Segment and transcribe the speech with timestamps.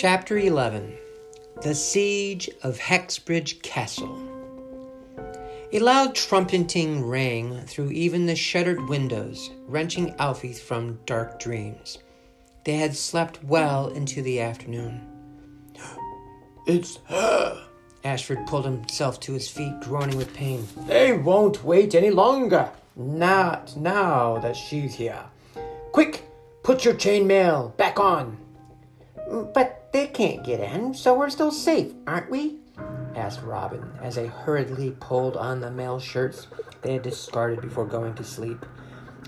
[0.00, 0.96] Chapter 11
[1.60, 4.16] The Siege of Hexbridge Castle.
[5.72, 11.98] A loud trumpeting rang through even the shuttered windows, wrenching Alfie from dark dreams.
[12.62, 15.04] They had slept well into the afternoon.
[16.68, 17.66] It's her!
[18.04, 20.68] Ashford pulled himself to his feet, groaning with pain.
[20.86, 22.70] They won't wait any longer.
[22.94, 25.24] Not now that she's here.
[25.90, 26.22] Quick,
[26.62, 28.38] put your chainmail back on.
[29.28, 32.58] Mm, but they can't get in, so we're still safe, aren't we?
[33.14, 36.46] asked Robin as they hurriedly pulled on the mail shirts
[36.82, 38.64] they had discarded before going to sleep.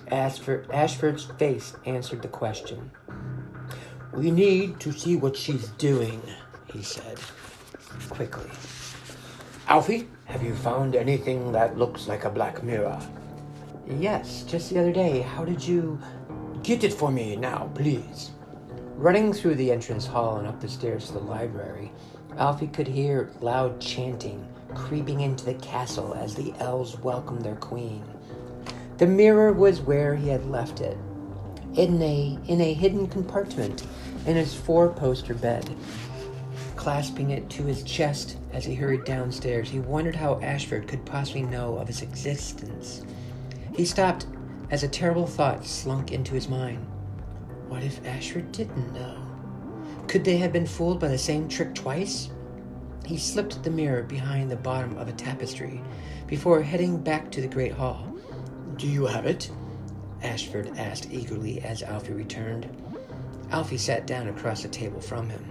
[0.08, 2.90] Ashford, Ashford's face answered the question.
[4.12, 6.20] We need to see what she's doing,
[6.72, 7.18] he said
[8.08, 8.50] quickly.
[9.68, 13.00] Alfie, have you found anything that looks like a black mirror?
[13.88, 15.20] Yes, just the other day.
[15.20, 15.98] How did you.
[16.62, 18.32] Get it for me now, please.
[19.00, 21.90] Running through the entrance hall and up the stairs to the library,
[22.36, 28.04] Alfie could hear loud chanting creeping into the castle as the elves welcomed their queen.
[28.98, 30.98] The mirror was where he had left it,
[31.76, 33.86] in a, in a hidden compartment
[34.26, 35.74] in his four poster bed.
[36.76, 41.40] Clasping it to his chest as he hurried downstairs, he wondered how Ashford could possibly
[41.40, 43.02] know of its existence.
[43.74, 44.26] He stopped
[44.70, 46.86] as a terrible thought slunk into his mind.
[47.70, 49.16] What if Ashford didn't know?
[50.08, 52.28] Could they have been fooled by the same trick twice?
[53.06, 55.80] He slipped the mirror behind the bottom of a tapestry
[56.26, 58.12] before heading back to the great hall.
[58.74, 59.52] Do you have it?
[60.20, 62.68] Ashford asked eagerly as Alfie returned.
[63.52, 65.44] Alfie sat down across the table from him.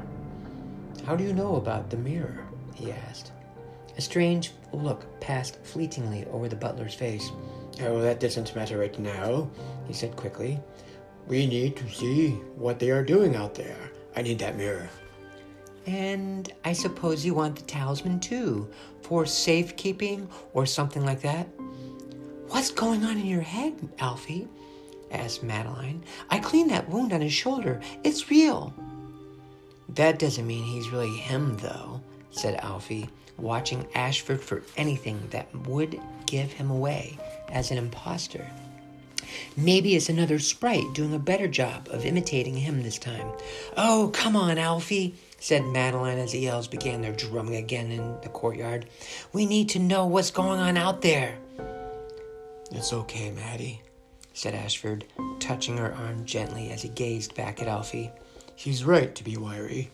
[1.05, 2.43] How do you know about the mirror?
[2.75, 3.31] he asked.
[3.97, 7.31] A strange look passed fleetingly over the butler's face.
[7.81, 9.49] Oh, that doesn't matter right now,
[9.87, 10.59] he said quickly.
[11.29, 13.91] We need to see what they are doing out there.
[14.15, 14.89] I need that mirror.
[15.85, 18.67] And I suppose you want the talisman too,
[19.03, 21.47] for safekeeping or something like that?
[22.47, 24.47] What's going on in your head, Alfie?
[25.11, 26.03] asked Madeline.
[26.31, 27.79] I cleaned that wound on his shoulder.
[28.03, 28.73] It's real.
[29.89, 35.99] That doesn't mean he's really him, though, said Alfie, watching Ashford for anything that would
[36.25, 37.17] give him away
[37.49, 38.47] as an impostor.
[39.57, 43.31] Maybe it's another sprite doing a better job of imitating him this time.
[43.77, 48.29] Oh, come on, Alfie, said Madeline as the elves began their drumming again in the
[48.29, 48.87] courtyard.
[49.33, 51.37] We need to know what's going on out there.
[52.71, 53.81] It's okay, Maddie,
[54.33, 55.05] said Ashford,
[55.39, 58.11] touching her arm gently as he gazed back at Alfie.
[58.55, 59.89] He's right to be wary.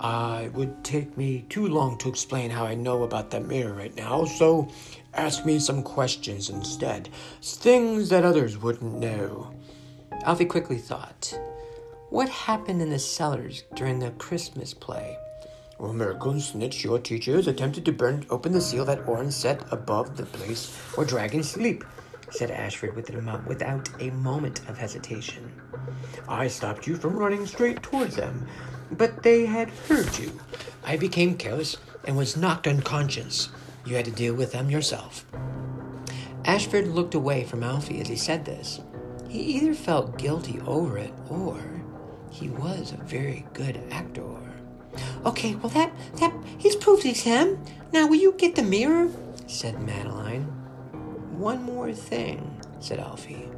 [0.00, 3.72] Uh, it would take me too long to explain how I know about that mirror
[3.72, 4.68] right now, so
[5.16, 7.08] ask me some questions instead.
[7.42, 9.52] Things that others wouldn't know.
[10.22, 11.38] Alfie quickly thought.
[12.10, 15.18] What happened in the cellars during the Christmas play?
[15.78, 20.16] Well, Myrkle Snitch, your teachers attempted to burn open the seal that Orin set above
[20.16, 21.84] the place where dragons sleep,
[22.30, 25.50] said Ashford with amount, without a moment of hesitation.
[26.28, 28.46] I stopped you from running straight towards them,
[28.92, 30.40] but they had heard you.
[30.84, 33.48] I became careless and was knocked unconscious.
[33.84, 35.26] You had to deal with them yourself.
[36.44, 38.80] Ashford looked away from Alfie as he said this.
[39.28, 41.60] He either felt guilty over it or
[42.30, 44.22] he was a very good actor.
[45.24, 47.58] Okay, well that that he's proved he's him.
[47.92, 49.10] Now will you get the mirror?
[49.46, 50.44] said Madeline.
[51.38, 53.48] One more thing, said Alfie.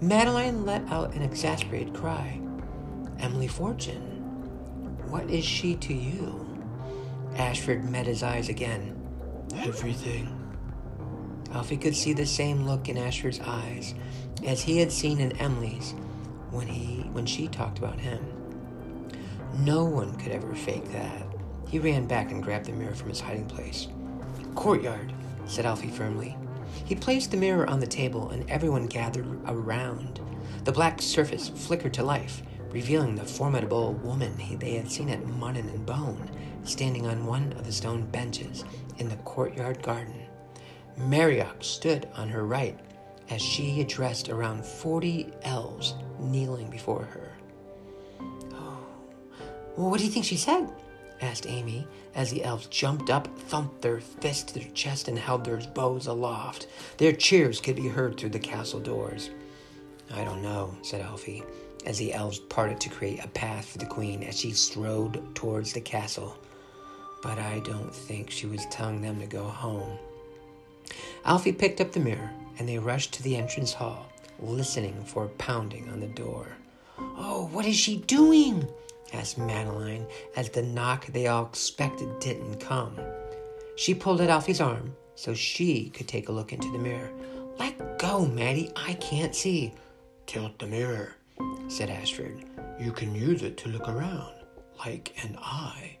[0.00, 2.40] Madeline let out an exasperated cry.
[3.18, 4.20] Emily Fortune,
[5.08, 6.46] what is she to you?
[7.36, 8.99] Ashford met his eyes again.
[9.56, 10.36] Everything.
[11.52, 13.94] Alfie could see the same look in Ashford's eyes
[14.44, 15.94] as he had seen in Emily's
[16.50, 18.24] when he when she talked about him.
[19.58, 21.26] No one could ever fake that.
[21.68, 23.88] He ran back and grabbed the mirror from his hiding place.
[24.54, 25.12] Courtyard,
[25.46, 26.36] said Alfie firmly.
[26.84, 30.20] He placed the mirror on the table and everyone gathered around.
[30.64, 35.68] The black surface flickered to life, revealing the formidable woman they had seen at Mutton
[35.68, 36.30] and Bone,
[36.64, 38.64] standing on one of the stone benches
[38.98, 40.26] in the courtyard garden.
[40.96, 42.78] Marioc stood on her right
[43.30, 47.32] as she addressed around forty elves kneeling before her.
[48.52, 48.78] Oh,
[49.76, 50.68] well, what do you think she said?
[51.20, 55.44] asked Amy, as the elves jumped up, thumped their fists to their chest, and held
[55.44, 56.66] their bows aloft.
[56.96, 59.30] Their cheers could be heard through the castle doors.
[60.12, 61.44] I don't know, said Alfie,
[61.86, 65.72] as the elves parted to create a path for the queen as she strode towards
[65.72, 66.36] the castle.
[67.22, 69.98] But I don't think she was telling them to go home.
[71.24, 74.06] Alfie picked up the mirror, and they rushed to the entrance hall,
[74.38, 76.46] listening for a pounding on the door.
[76.98, 78.66] Oh, what is she doing?
[79.12, 80.06] asked Madeline
[80.36, 82.96] as the knock they all expected didn't come.
[83.76, 87.10] She pulled at Alfie's arm so she could take a look into the mirror.
[87.58, 88.72] Let go, Maddie.
[88.76, 89.74] I can't see.
[90.26, 91.16] Tilt the mirror,
[91.68, 92.44] said Ashford.
[92.80, 94.32] You can use it to look around,
[94.78, 95.98] like an eye.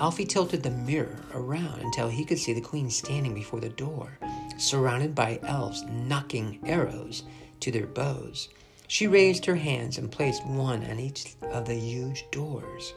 [0.00, 4.18] Alfie tilted the mirror around until he could see the queen standing before the door,
[4.58, 7.22] surrounded by elves nocking arrows
[7.60, 8.48] to their bows.
[8.88, 12.92] She raised her hands and placed one on each of the huge doors.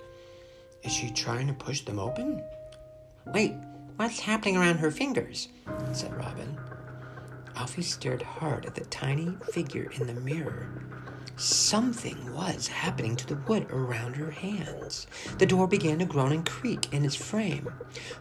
[0.84, 2.44] Is she trying to push them open?
[3.28, 3.54] Wait,
[3.96, 5.50] what's happening around her fingers?
[5.94, 6.58] said Robin.
[7.56, 10.70] Alfie stared hard at the tiny figure in the mirror.
[11.38, 15.06] Something was happening to the wood around her hands.
[15.38, 17.72] The door began to groan and creak in its frame.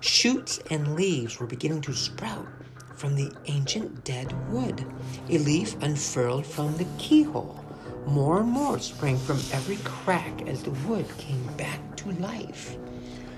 [0.00, 2.46] Shoots and leaves were beginning to sprout
[2.94, 4.84] from the ancient dead wood.
[5.30, 7.64] A leaf unfurled from the keyhole.
[8.06, 12.76] More and more sprang from every crack as the wood came back to life.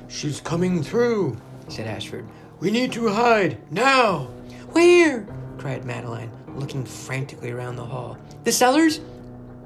[0.09, 1.37] She's coming through,
[1.69, 2.27] said Ashford.
[2.59, 4.25] We need to hide now.
[4.73, 5.25] Where?
[5.57, 8.19] cried Madeline, looking frantically around the hall.
[8.43, 8.99] The cellars?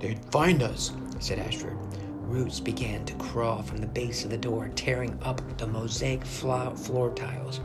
[0.03, 1.79] They'd find us, said Ashford.
[2.23, 7.13] Roots began to crawl from the base of the door, tearing up the mosaic floor
[7.15, 7.61] tiles.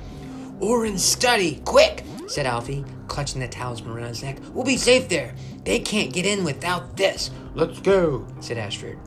[0.59, 4.37] Orin's study, quick, said Alfie, clutching the talisman around his neck.
[4.53, 5.33] We'll be safe there.
[5.63, 7.31] They can't get in without this.
[7.55, 8.99] Let's go, said Ashford.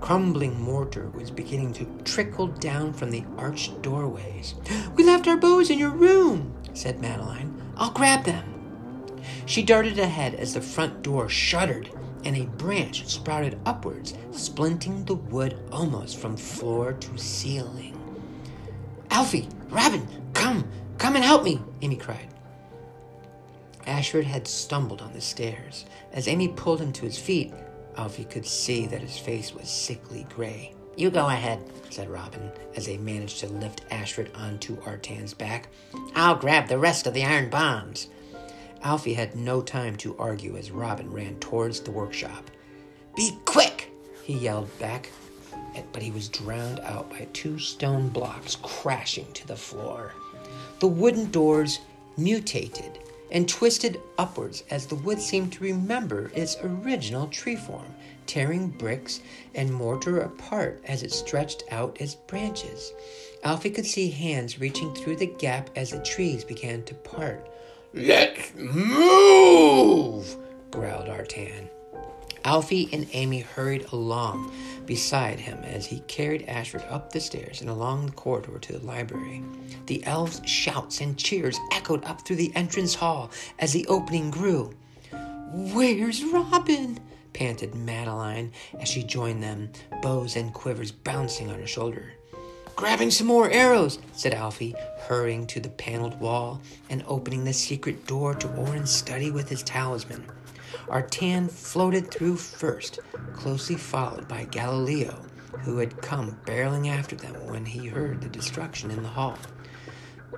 [0.00, 4.54] Crumbling mortar was beginning to trickle down from the arched doorways.
[4.96, 7.62] We left our bows in your room, said Madeline.
[7.76, 8.44] I'll grab them.
[9.46, 11.90] She darted ahead as the front door shuddered
[12.24, 17.98] and a branch sprouted upwards, splinting the wood almost from floor to ceiling.
[19.10, 20.66] Alfie, Robin, come,
[20.98, 22.28] come and help me, Amy cried.
[23.86, 25.84] Ashford had stumbled on the stairs.
[26.12, 27.52] As Amy pulled him to his feet,
[27.96, 30.74] Alfie could see that his face was sickly gray.
[30.96, 31.60] You go ahead,
[31.90, 35.68] said Robin, as they managed to lift Ashford onto Artan's back.
[36.14, 38.08] I'll grab the rest of the iron bombs.
[38.84, 42.50] Alfie had no time to argue as Robin ran towards the workshop.
[43.16, 43.90] Be quick!
[44.22, 45.10] he yelled back,
[45.90, 50.12] but he was drowned out by two stone blocks crashing to the floor.
[50.80, 51.78] The wooden doors
[52.18, 52.98] mutated
[53.30, 57.94] and twisted upwards as the wood seemed to remember its original tree form,
[58.26, 59.20] tearing bricks
[59.54, 62.92] and mortar apart as it stretched out its branches.
[63.44, 67.48] Alfie could see hands reaching through the gap as the trees began to part.
[67.96, 70.36] Let's move,
[70.72, 71.70] growled Artan.
[72.44, 74.52] Alfie and Amy hurried along
[74.84, 78.84] beside him as he carried Ashford up the stairs and along the corridor to the
[78.84, 79.44] library.
[79.86, 83.30] The elves' shouts and cheers echoed up through the entrance hall
[83.60, 84.74] as the opening grew.
[85.52, 86.98] Where's Robin?
[87.32, 88.50] panted Madeline
[88.80, 89.70] as she joined them,
[90.02, 92.14] bows and quivers bouncing on her shoulder.
[92.76, 94.74] Grabbing some more arrows, said Alfie,
[95.06, 96.60] hurrying to the paneled wall
[96.90, 100.24] and opening the secret door to Orin's study with his talisman.
[100.88, 102.98] Artan floated through first,
[103.32, 105.24] closely followed by Galileo,
[105.60, 109.38] who had come barreling after them when he heard the destruction in the hall.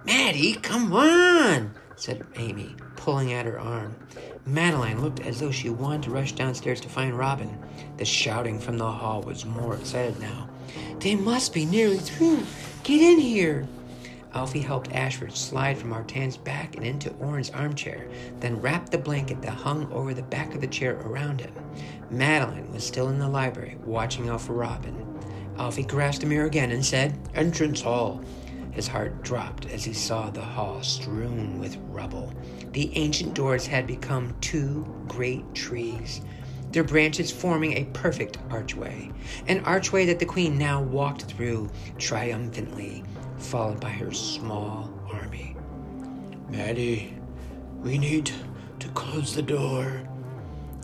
[0.04, 3.96] Maddie, come on, said Amy, pulling at her arm.
[4.44, 7.58] Madeline looked as though she wanted to rush downstairs to find Robin.
[7.96, 10.48] The shouting from the hall was more excited now.
[11.00, 12.44] They must be nearly through.
[12.82, 13.66] Get in here.
[14.34, 18.06] Alfie helped Ashford slide from Artan's back and into Orin's armchair,
[18.40, 21.54] then wrapped the blanket that hung over the back of the chair around him.
[22.10, 24.94] Madeline was still in the library, watching out for Robin.
[25.58, 28.22] Alfie grasped the mirror again and said, Entrance hall.
[28.72, 32.30] His heart dropped as he saw the hall strewn with rubble.
[32.72, 36.20] The ancient doors had become two great trees
[36.76, 39.10] their branches forming a perfect archway,
[39.46, 43.02] an archway that the queen now walked through triumphantly,
[43.38, 45.56] followed by her small army.
[46.50, 47.16] Maddie,
[47.80, 48.30] we need
[48.78, 50.06] to close the door,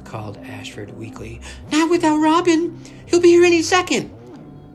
[0.04, 1.42] called Ashford weakly.
[1.70, 2.82] Not without Robin.
[3.04, 4.10] He'll be here any second.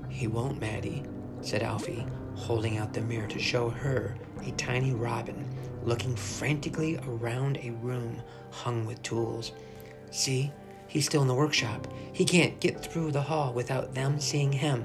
[0.10, 1.02] He won't, Maddie,
[1.42, 2.06] said Alfie,
[2.36, 8.22] holding out the mirror to show her a tiny Robin looking frantically around a room
[8.52, 9.52] hung with tools.
[10.12, 10.52] See,
[10.98, 11.88] He's still in the workshop.
[12.12, 14.84] He can't get through the hall without them seeing him.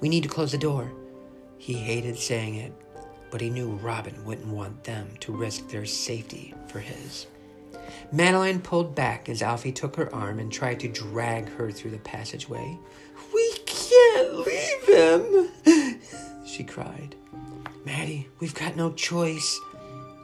[0.00, 0.90] We need to close the door.
[1.56, 2.72] He hated saying it,
[3.30, 7.28] but he knew Robin wouldn't want them to risk their safety for his.
[8.10, 11.98] Madeline pulled back as Alfie took her arm and tried to drag her through the
[11.98, 12.76] passageway.
[13.32, 16.00] We can't leave him,
[16.44, 17.14] she cried.
[17.84, 19.60] Maddie, we've got no choice.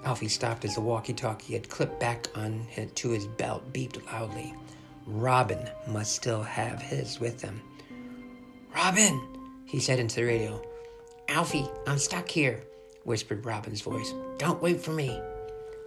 [0.05, 2.67] Alfie stopped as the walkie talkie had clipped back on
[2.97, 4.53] to his belt beeped loudly.
[5.07, 7.61] Robin must still have his with him.
[8.75, 9.21] Robin,
[9.65, 10.63] he said into the radio.
[11.29, 12.63] Alfie, I'm stuck here,
[13.05, 14.13] whispered Robin's voice.
[14.39, 15.21] Don't wait for me.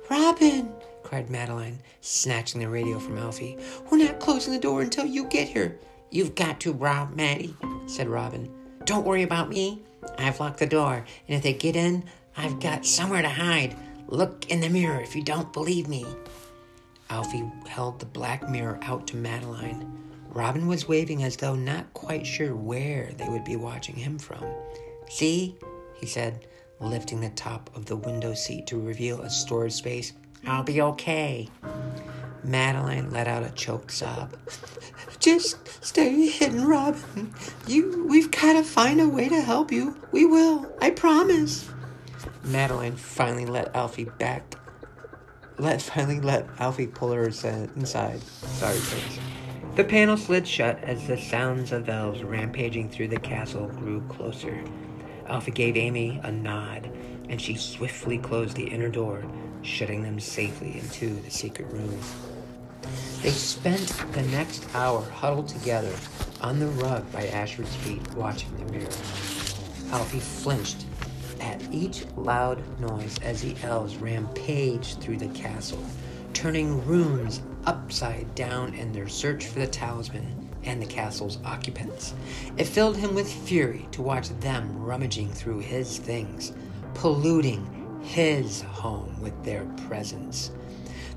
[0.09, 0.71] Robin,
[1.03, 3.57] cried Madeline, snatching the radio from Alfie.
[3.89, 5.79] We're not closing the door until you get here.
[6.11, 7.55] You've got to, Rob, Maddie,
[7.87, 8.49] said Robin.
[8.85, 9.81] Don't worry about me.
[10.17, 12.03] I've locked the door, and if they get in,
[12.35, 13.75] I've got somewhere to hide.
[14.07, 16.05] Look in the mirror if you don't believe me.
[17.09, 19.91] Alfie held the black mirror out to Madeline.
[20.29, 24.43] Robin was waving as though not quite sure where they would be watching him from.
[25.09, 25.55] See,
[25.95, 26.47] he said,
[26.79, 30.13] lifting the top of the window seat to reveal a storage space.
[30.45, 31.49] I'll be okay.
[32.43, 34.35] Madeline let out a choked sob.
[35.19, 37.33] Just stay hidden, Robin.
[37.67, 39.95] You we've gotta find a way to help you.
[40.11, 41.69] We will, I promise.
[42.43, 44.55] Madeline finally let Alfie back.
[45.57, 48.21] Let finally let Alfie pull her inside.
[48.21, 49.19] Sorry, please.
[49.75, 54.63] The panel slid shut as the sounds of elves rampaging through the castle grew closer.
[55.27, 56.89] Alfie gave Amy a nod,
[57.29, 59.23] and she swiftly closed the inner door,
[59.61, 61.99] shutting them safely into the secret room.
[63.21, 65.95] They spent the next hour huddled together
[66.41, 68.91] on the rug by Ashford's feet, watching the mirror.
[69.91, 70.85] Alfie flinched
[71.43, 75.83] at each loud noise as the elves rampaged through the castle,
[76.33, 82.13] turning rooms upside down in their search for the talisman and the castle's occupants.
[82.57, 86.53] It filled him with fury to watch them rummaging through his things,
[86.93, 90.51] polluting his home with their presence.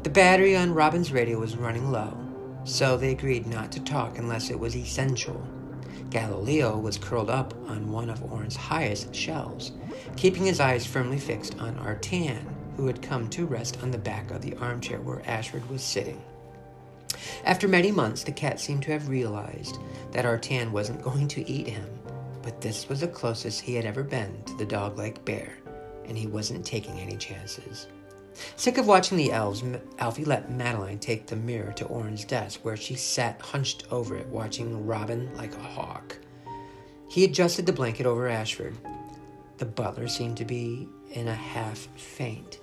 [0.03, 2.17] The battery on Robin's radio was running low,
[2.65, 5.47] so they agreed not to talk unless it was essential.
[6.11, 9.73] Galileo was curled up on one of Orin's highest shelves,
[10.17, 12.47] keeping his eyes firmly fixed on Artan,
[12.77, 16.23] who had come to rest on the back of the armchair where Ashford was sitting.
[17.45, 19.79] After many months, the cat seemed to have realized
[20.13, 21.87] that Artan wasn't going to eat him,
[22.43, 25.57] but this was the closest he had ever been to the dog like bear,
[26.07, 27.89] and he wasn't taking any chances.
[28.57, 29.63] Sick of watching the elves,
[29.99, 34.27] Alfie let Madeline take the mirror to Orin's desk, where she sat hunched over it,
[34.27, 36.19] watching Robin like a hawk.
[37.09, 38.77] He adjusted the blanket over Ashford.
[39.59, 42.61] The butler seemed to be in a half faint.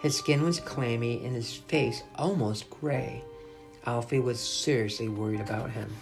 [0.00, 3.24] His skin was clammy and his face almost gray.
[3.86, 5.92] Alfie was seriously worried about him.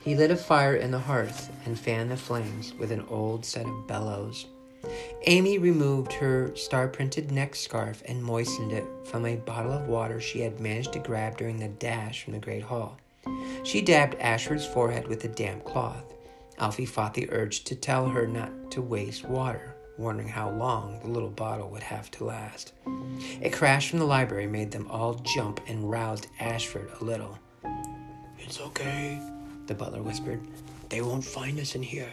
[0.00, 3.66] He lit a fire in the hearth and fanned the flames with an old set
[3.66, 4.46] of bellows.
[5.28, 10.20] Amy removed her star printed neck scarf and moistened it from a bottle of water
[10.20, 12.96] she had managed to grab during the dash from the Great Hall.
[13.64, 16.14] She dabbed Ashford's forehead with a damp cloth.
[16.58, 21.08] Alfie fought the urge to tell her not to waste water wondering how long the
[21.08, 22.72] little bottle would have to last.
[23.42, 27.38] A crash from the library made them all jump and roused Ashford a little.
[28.38, 29.20] It's okay,
[29.66, 30.40] the butler whispered.
[30.88, 32.12] They won't find us in here.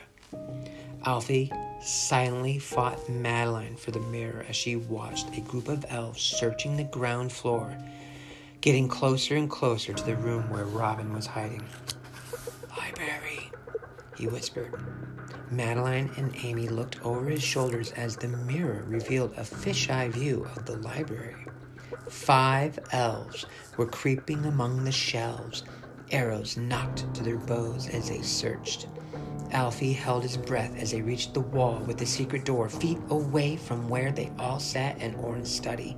[1.06, 1.52] Alfie
[1.86, 6.84] silently fought Madeline for the mirror as she watched a group of elves searching the
[6.86, 7.78] ground floor,
[8.62, 11.64] getting closer and closer to the room where Robin was hiding.
[12.78, 13.52] Library,
[14.18, 14.74] he whispered.
[15.52, 20.66] Madeline and Amy looked over his shoulders as the mirror revealed a fisheye view of
[20.66, 21.46] the library.
[22.10, 23.46] Five elves
[23.78, 25.64] were creeping among the shelves,
[26.12, 28.88] arrows nocked to their bows as they searched.
[29.54, 33.56] Alfie held his breath as they reached the wall with the secret door, feet away
[33.56, 35.96] from where they all sat in Orin's study.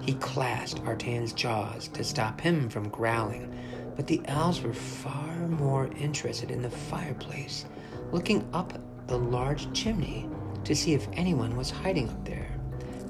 [0.00, 3.54] He clasped Artan's jaws to stop him from growling,
[3.94, 7.66] but the elves were far more interested in the fireplace
[8.10, 10.28] looking up the large chimney
[10.64, 12.48] to see if anyone was hiding up there.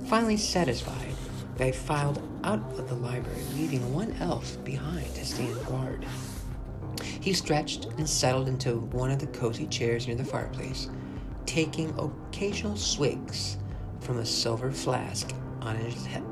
[0.07, 1.15] Finally satisfied,
[1.57, 6.07] they filed out of the library, leaving one elf behind to stand guard.
[7.23, 10.91] He stretched and settled into one of the cozy chairs near the fireplace,
[11.47, 13.59] taking occasional swigs
[14.01, 16.25] from a silver flask on his hip.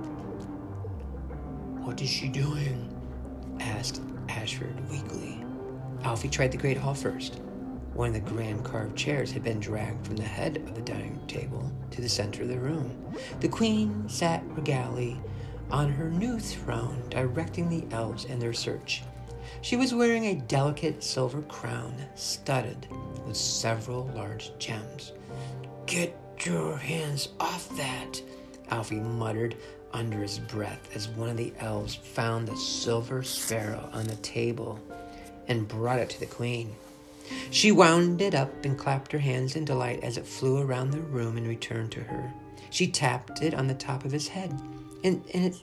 [1.84, 2.92] What is she doing?
[3.60, 5.44] asked Ashford weakly.
[6.02, 7.36] Alfie tried the Great Hall first.
[7.94, 11.20] One of the grand carved chairs had been dragged from the head of the dining
[11.28, 13.14] table to the center of the room.
[13.38, 15.20] The queen sat regally
[15.70, 19.04] on her new throne, directing the elves in their search.
[19.62, 22.86] She was wearing a delicate silver crown studded
[23.26, 25.12] with several large gems.
[25.86, 28.22] Get your hands off that,
[28.70, 29.56] Alfie muttered
[29.92, 34.78] under his breath as one of the elves found the silver sparrow on the table
[35.48, 36.74] and brought it to the queen.
[37.50, 41.00] She wound it up and clapped her hands in delight as it flew around the
[41.00, 42.32] room and returned to her.
[42.70, 44.50] She tapped it on the top of his head,
[45.02, 45.56] and, and, it,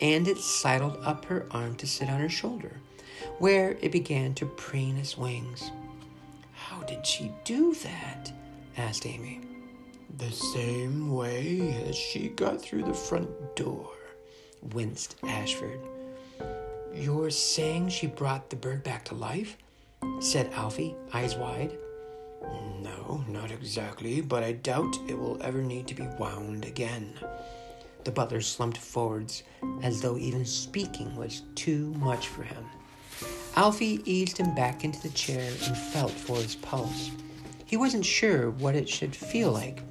[0.00, 2.72] and it sidled up her arm to sit on her shoulder,
[3.38, 5.70] where it began to preen its wings.
[6.52, 8.32] How did she do that?
[8.76, 9.40] asked Amy.
[10.18, 13.90] The same way as she got through the front door,
[14.72, 15.80] winced Ashford.
[16.94, 19.56] You're saying she brought the bird back to life?
[20.20, 21.76] said Alfie, eyes wide.
[22.80, 27.14] No, not exactly, but I doubt it will ever need to be wound again.
[28.04, 29.44] The butler slumped forwards
[29.82, 32.66] as though even speaking was too much for him.
[33.54, 37.10] Alfie eased him back into the chair and felt for his pulse.
[37.66, 39.82] He wasn't sure what it should feel like,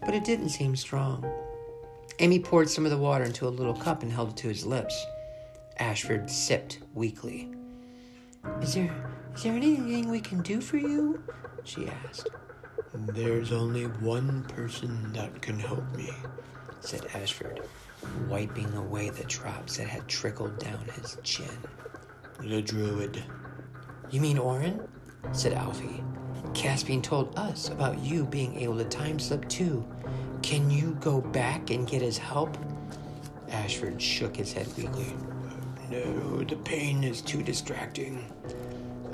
[0.00, 1.24] but it didn't seem strong.
[2.18, 4.66] Amy poured some of the water into a little cup and held it to his
[4.66, 5.04] lips.
[5.78, 7.50] Ashford sipped weakly.
[8.60, 8.92] Is there
[9.34, 11.22] is there anything we can do for you?
[11.64, 12.28] she asked.
[12.94, 16.12] There's only one person that can help me,
[16.80, 17.62] said Ashford,
[18.28, 21.48] wiping away the drops that had trickled down his chin.
[22.40, 23.22] The druid.
[24.10, 24.86] You mean Orin?
[25.32, 26.02] said Alfie.
[26.52, 29.84] Caspian told us about you being able to time slip too.
[30.42, 32.56] Can you go back and get his help?
[33.50, 35.14] Ashford shook his head weakly.
[35.90, 38.24] No, the pain is too distracting.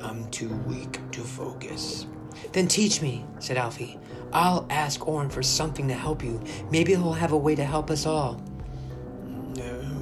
[0.01, 2.07] I'm too weak to focus.
[2.53, 3.99] Then teach me, said Alfie.
[4.33, 6.41] I'll ask Orin for something to help you.
[6.71, 8.43] Maybe he'll have a way to help us all.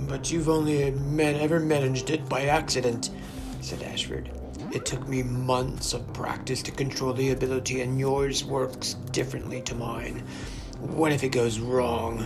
[0.08, 3.10] But you've only ever managed it by accident,
[3.60, 4.30] said Ashford.
[4.72, 9.74] It took me months of practice to control the ability, and yours works differently to
[9.74, 10.24] mine.
[10.80, 12.24] What if it goes wrong?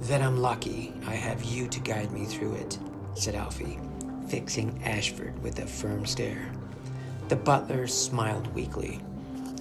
[0.00, 2.78] Then I'm lucky I have you to guide me through it,
[3.14, 3.78] said Alfie,
[4.28, 6.50] fixing Ashford with a firm stare.
[7.28, 9.00] The butler smiled weakly.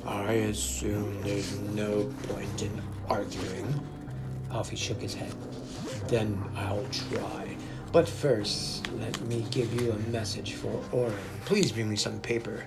[0.05, 3.87] I assume there's no point in arguing.
[4.51, 5.33] Alfie shook his head.
[6.11, 7.55] Then I'll try.
[7.93, 11.15] But first, let me give you a message for Orin.
[11.45, 12.65] Please bring me some paper.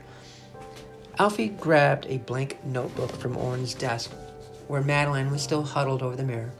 [1.19, 4.13] Alfie grabbed a blank notebook from Orin's desk,
[4.67, 6.53] where Madeline was still huddled over the mirror.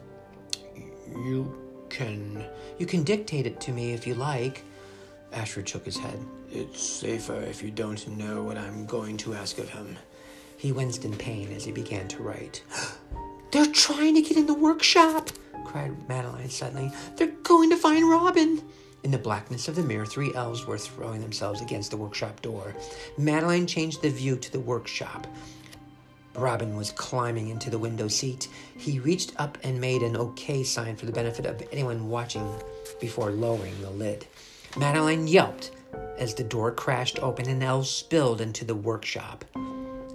[1.07, 2.45] You can.
[2.77, 4.63] You can dictate it to me if you like.
[5.33, 6.19] Ashford shook his head.
[6.51, 9.97] It's safer if you don't know what I'm going to ask of him.
[10.55, 12.63] He winced in pain as he began to write.
[13.51, 15.31] They're trying to get in the workshop,
[15.65, 16.91] cried Madeline suddenly.
[17.17, 18.61] They're going to find Robin.
[19.03, 22.75] In the blackness of the mirror, three elves were throwing themselves against the workshop door.
[23.17, 25.27] Madeline changed the view to the workshop.
[26.35, 28.47] Robin was climbing into the window seat.
[28.77, 32.49] He reached up and made an okay sign for the benefit of anyone watching
[32.99, 34.25] before lowering the lid.
[34.77, 35.71] Madeline yelped
[36.17, 39.45] as the door crashed open and elves spilled into the workshop.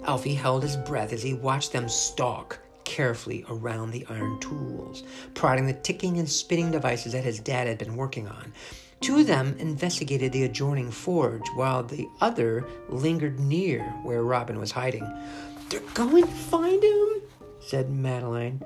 [0.03, 2.59] Alfie held his breath as he watched them stalk
[2.91, 7.77] carefully around the iron tools, prodding the ticking and spinning devices that his dad had
[7.77, 8.51] been working on.
[8.99, 14.71] Two of them investigated the adjoining forge, while the other lingered near where Robin was
[14.71, 15.09] hiding.
[15.69, 17.21] They're going to find him,
[17.61, 18.61] said Madeline,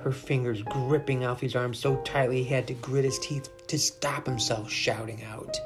[0.00, 4.26] her fingers gripping Alfie's arm so tightly he had to grit his teeth to stop
[4.26, 5.56] himself shouting out.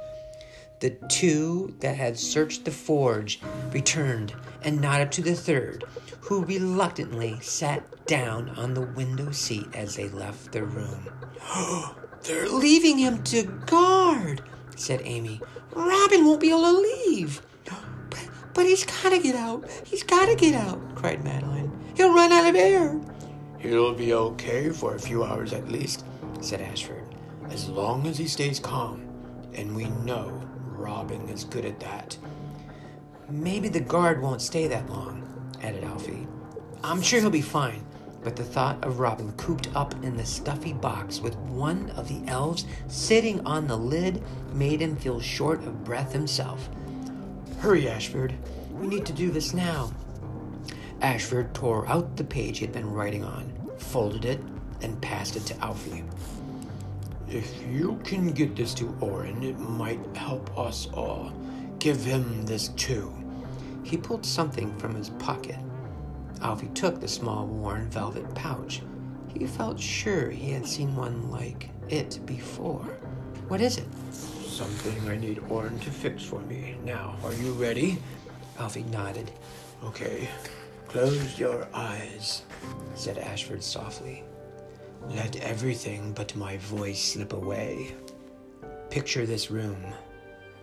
[0.83, 3.38] The two that had searched the forge
[3.71, 5.85] returned and nodded to the third,
[6.23, 11.09] who reluctantly sat down on the window seat as they left the room.
[12.25, 14.42] They're leaving him to guard,
[14.75, 15.40] said Amy.
[15.71, 17.40] Robin won't be able to leave.
[18.11, 19.64] But, but he's gotta get out.
[19.85, 21.71] He's gotta get out, cried Madeline.
[21.97, 23.01] He'll run out of air.
[23.61, 26.05] He'll be okay for a few hours at least,
[26.40, 27.05] said Ashford,
[27.51, 29.09] as long as he stays calm.
[29.55, 30.42] And we know
[30.83, 32.18] Robin is good at that.
[33.31, 35.23] Maybe the guard won't stay that long,
[35.62, 36.27] added Alfie.
[36.83, 37.87] I'm sure he'll be fine,
[38.25, 42.29] but the thought of Robin cooped up in the stuffy box with one of the
[42.29, 46.68] elves sitting on the lid made him feel short of breath himself.
[47.61, 48.35] Hurry, Ashford.
[48.73, 49.92] We need to do this now.
[51.01, 54.40] Ashford tore out the page he had been writing on, folded it,
[54.81, 56.03] and passed it to Alfie.
[57.33, 61.33] If you can get this to Orin, it might help us all.
[61.79, 63.11] Give him this too.
[63.83, 65.57] He pulled something from his pocket.
[66.42, 68.83] Alfie took the small worn velvet pouch.
[69.33, 72.85] He felt sure he had seen one like it before.
[73.49, 73.88] What is it?
[74.12, 76.77] Something I need Orin to fix for me.
[76.85, 77.97] Now, are you ready?
[78.59, 79.33] Alfie nodded.
[79.83, 80.29] Okay,
[80.87, 82.42] close your eyes,
[82.95, 84.23] said Ashford softly.
[85.09, 87.95] Let everything but my voice slip away.
[88.91, 89.83] Picture this room,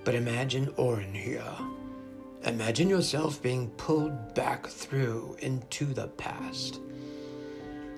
[0.03, 1.43] but imagine Orin here.
[2.45, 6.79] Imagine yourself being pulled back through into the past.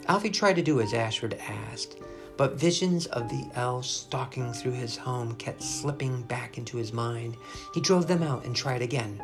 [0.07, 1.99] Alfie tried to do as Ashford asked,
[2.37, 7.37] but visions of the elves stalking through his home kept slipping back into his mind.
[7.73, 9.21] He drove them out and tried again.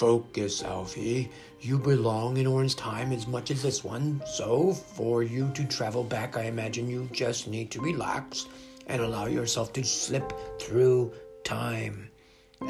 [0.00, 1.30] Focus, Alfie.
[1.60, 6.02] You belong in Orin's time as much as this one, so for you to travel
[6.02, 8.46] back, I imagine you just need to relax
[8.86, 11.12] and allow yourself to slip through
[11.44, 12.08] time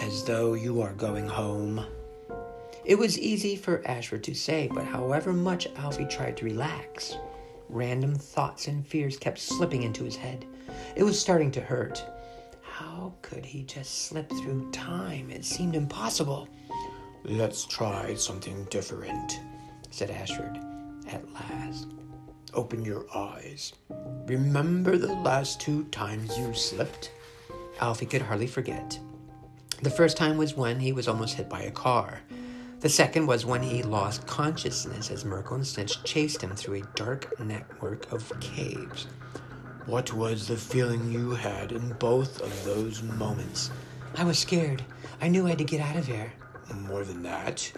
[0.00, 1.86] as though you are going home.
[2.84, 7.16] It was easy for Ashford to say, but however much Alfie tried to relax,
[7.68, 10.46] random thoughts and fears kept slipping into his head.
[10.96, 12.04] It was starting to hurt.
[12.60, 15.30] How could he just slip through time?
[15.30, 16.48] It seemed impossible.
[17.24, 19.40] Let's try something different,
[19.90, 20.58] said Ashford
[21.08, 21.88] at last.
[22.54, 23.74] Open your eyes.
[24.26, 27.12] Remember the last two times you slipped?
[27.80, 28.98] Alfie could hardly forget.
[29.82, 32.20] The first time was when he was almost hit by a car.
[32.80, 36.96] The second was when he lost consciousness as Myrkle and Snitch chased him through a
[36.96, 39.06] dark network of caves.
[39.84, 43.70] What was the feeling you had in both of those moments?
[44.16, 44.82] I was scared.
[45.20, 46.32] I knew I had to get out of here.
[46.74, 47.72] More than that,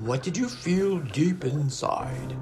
[0.00, 2.36] what did you feel deep inside?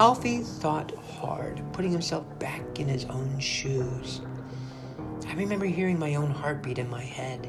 [0.00, 4.20] Alfie thought hard, putting himself back in his own shoes.
[5.28, 7.48] I remember hearing my own heartbeat in my head.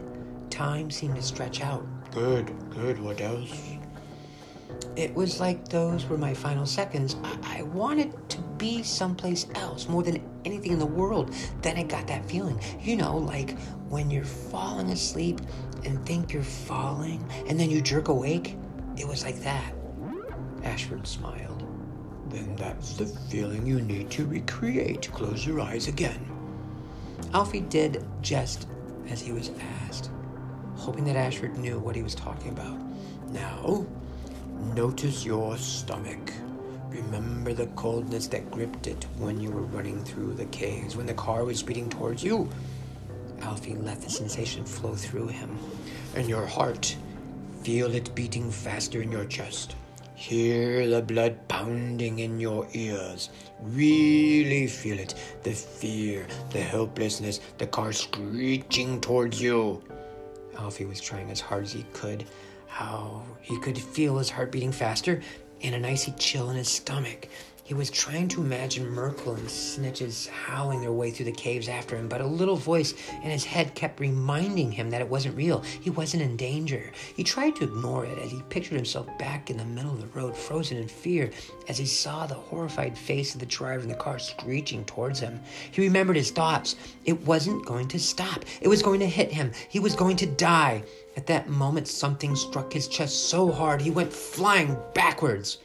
[0.49, 1.86] Time seemed to stretch out.
[2.12, 2.99] Good, good.
[2.99, 3.78] What else?
[4.95, 7.15] It was like those were my final seconds.
[7.23, 11.34] I, I wanted to be someplace else more than anything in the world.
[11.63, 12.62] Then I got that feeling.
[12.80, 13.58] You know, like
[13.89, 15.41] when you're falling asleep
[15.86, 18.56] and think you're falling, and then you jerk awake.
[18.98, 19.74] It was like that.
[20.63, 21.65] Ashford smiled.
[22.30, 25.12] Then that's the feeling you need to recreate.
[25.12, 26.19] Close your eyes again.
[27.34, 28.67] Alfie did just
[29.10, 29.52] as he was
[29.86, 30.12] asked,
[30.76, 32.78] hoping that Ashford knew what he was talking about.
[33.32, 33.86] Now,
[34.76, 36.32] notice your stomach.
[36.89, 41.13] Remember the coldness that gripped it when you were running through the caves, when the
[41.13, 42.49] car was speeding towards you.
[43.41, 45.56] Alfie let the sensation flow through him.
[46.15, 46.95] And your heart,
[47.62, 49.75] feel it beating faster in your chest.
[50.15, 53.30] Hear the blood pounding in your ears.
[53.62, 55.13] Really feel it.
[55.43, 59.82] The fear, the helplessness, the car screeching towards you.
[60.58, 62.25] Alfie was trying as hard as he could.
[62.67, 65.21] How he could feel his heart beating faster
[65.62, 67.28] and an icy chill in his stomach.
[67.69, 71.95] He was trying to imagine Myrkle and Snitches howling their way through the caves after
[71.95, 75.60] him, but a little voice in his head kept reminding him that it wasn't real.
[75.80, 76.91] He wasn't in danger.
[77.15, 80.19] He tried to ignore it as he pictured himself back in the middle of the
[80.19, 81.30] road, frozen in fear,
[81.67, 85.39] as he saw the horrified face of the driver in the car screeching towards him.
[85.69, 86.76] He remembered his thoughts.
[87.06, 88.45] It wasn't going to stop.
[88.62, 89.52] It was going to hit him.
[89.69, 90.82] He was going to die.
[91.17, 95.58] At that moment, something struck his chest so hard he went flying backwards.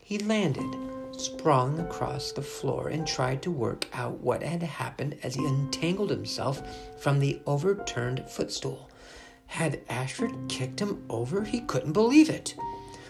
[0.00, 0.66] He landed
[1.18, 6.10] sprawling across the floor and tried to work out what had happened as he untangled
[6.10, 6.62] himself
[7.00, 8.88] from the overturned footstool.
[9.46, 11.42] Had Ashford kicked him over?
[11.42, 12.54] He couldn't believe it.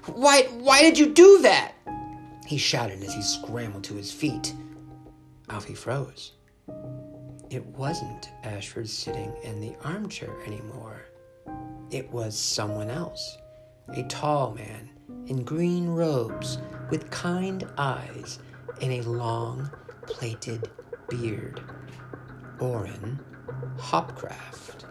[0.06, 1.72] Why, why did you do that?
[2.46, 4.54] He shouted as he scrambled to his feet.
[5.50, 6.32] Alfie froze.
[7.50, 11.07] It wasn't Ashford sitting in the armchair anymore.
[11.90, 13.38] It was someone else.
[13.94, 14.90] A tall man
[15.27, 16.59] in green robes
[16.90, 18.38] with kind eyes
[18.83, 19.70] and a long
[20.03, 20.70] plaited
[21.09, 21.62] beard.
[22.61, 23.18] Orin
[23.79, 24.85] Hopcraft.